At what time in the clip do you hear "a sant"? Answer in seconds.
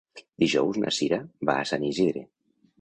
1.61-1.89